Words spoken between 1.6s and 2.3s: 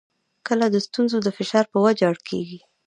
په وجه اړ